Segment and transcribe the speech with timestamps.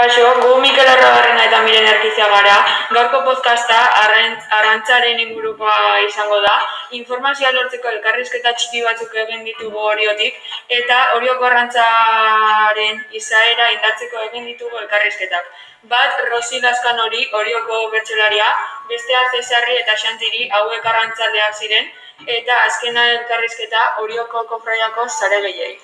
[0.00, 2.54] Kaixo, gu Mikel Arrabarrena eta Miren Erkizia gara.
[2.96, 6.54] Gaurko podcasta arrantz, arrantzaren ingurukoa izango da.
[6.98, 10.38] Informazioa lortzeko elkarrizketa txiki batzuk egin ditugu oriotik.
[10.76, 15.52] Eta orioko arrantzaren izaera indartzeko egin ditugu elkarrizketak.
[15.92, 18.48] Bat, Rosi Laskan hori, orioko bertxelaria,
[18.88, 21.92] bestea Cesarri eta Xantiri hauek arrantzaleak ziren,
[22.38, 25.76] eta azkena elkarrizketa orioko kofraiako zare gehiei.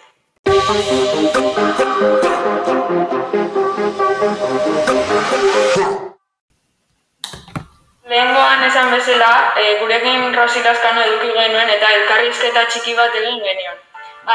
[9.59, 13.79] E, gurekin Rosi Laskano eduki genuen eta elkarrizketa txiki bat egin genion.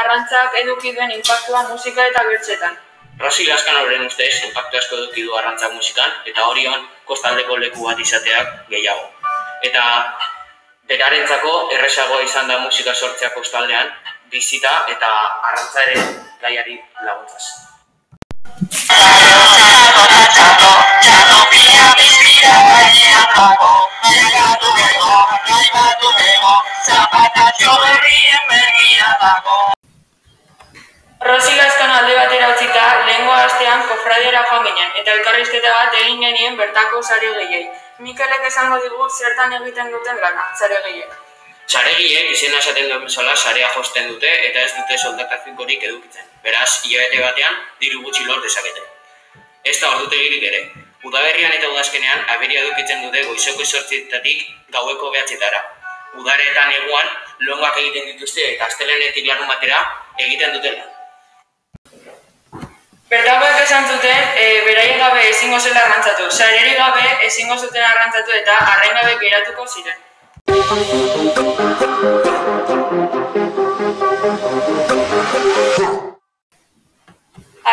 [0.00, 2.76] Arrantzak eduki duen inpaktua musika eta bertzetan.
[3.20, 8.54] Rosi Laskanoren ustez, impactu asko eduki du arrantzak musikan, eta horion kostaldeko leku bat izateak
[8.70, 9.10] gehiago.
[9.68, 9.84] Eta
[10.90, 13.92] berarentzako erresagoa izan da musika sortzea kostaldean,
[14.32, 15.12] bizita eta
[15.50, 17.46] arrantzaren gaiari laguntzaz.
[31.22, 36.56] Rosi Laskano alde batera utzita, lehengo astean kofradiera joan ginen, eta elkarrizketa bat egin genien
[36.58, 37.66] bertako sare gehiei.
[38.02, 41.12] Mikelek esango digu zertan egiten duten lana, sare gehiek.
[41.72, 46.26] Saregiek izena esaten duen bezala sarea josten dute eta ez dute soldata finkorik edukitzen.
[46.42, 48.82] Beraz, hilabete batean diru gutxi lor dezakete.
[49.64, 50.62] Ez da ordutegirik ere.
[51.06, 54.42] Udaberrian eta udazkenean aberia edukitzen dute goizeko sortzietatik
[54.74, 55.62] gaueko behatzetara.
[56.18, 57.08] Udaretan neguan
[57.48, 59.82] longak egiten dituzte eta astelenetik larun batera
[60.18, 60.84] egiten dutela.
[63.12, 68.54] Bertakoek esan zuten, e, beraien gabe ezingo zela arrantzatu, sarerik gabe ezingo zuten arrantzatu eta
[68.70, 69.98] arrain gabe geratuko ziren.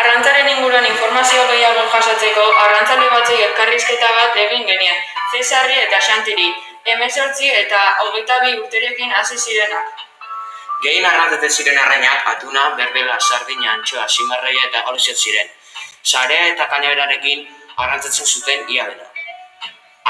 [0.00, 5.00] Arrantzaren inguruan informazio gehiago jasotzeko, arrantzale batzei elkarrizketa bat egin genien,
[5.32, 6.52] Cesarri eta Xantiri,
[6.94, 10.06] emezortzi eta hogeita bi urterekin hasi zirenak.
[10.82, 15.48] Gehien arrantzatzen ziren arrainak atuna, berbela, sardina, antxoa, simarraia eta galuziot ziren.
[16.02, 17.46] Sarea eta kanaberarekin
[17.76, 19.06] arrantzatzen zuten ia dena.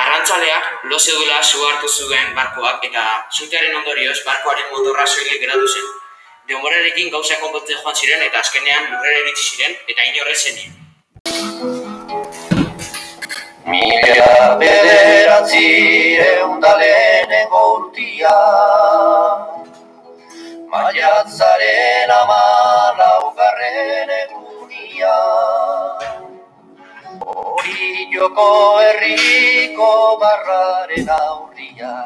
[0.00, 3.02] Arrantzaleak lo zeudela su hartu zuen barkoak eta
[3.38, 5.88] zutearen ondorioz barkoaren motorra soilik geratu zen.
[6.48, 10.72] Denborarekin gauza konpontzen joan ziren eta azkenean lurrera iritsi ziren eta inorre zenien.
[13.70, 14.56] Mila
[15.40, 18.36] bederatzi eundaleneko urtia.
[20.70, 25.16] Maiatzaren amalaugarren egunia.
[27.20, 28.48] Hori joko
[28.80, 31.96] herriko barraren aurria.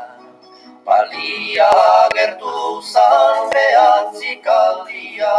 [0.87, 1.71] Balia
[2.15, 5.37] gertu zan behatzik aldia.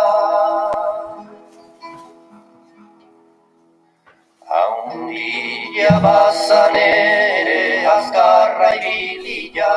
[4.48, 7.55] Haundia bazan ere
[8.06, 9.74] azkarra ibilia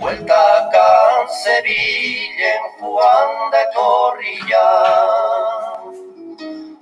[0.00, 4.68] Bueltakan zebilen joan da etorria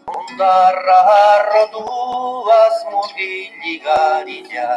[0.07, 4.71] Ondarra harrotuaz murgiligarila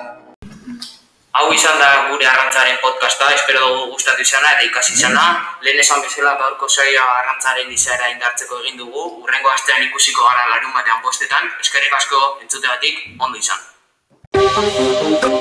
[1.32, 5.24] Hau izan da gure arrantzaren podcasta, espero dugu gustatu izana eta ikasi izana.
[5.64, 9.08] Lehen esan bezala gaurko saioa arrantzaren izaera indartzeko egin dugu.
[9.24, 11.48] Urrengo astean ikusiko gara larun batean bostetan.
[11.64, 13.71] Eskerrik asko entzutegatik ondo izan.
[14.54, 15.41] Thank you.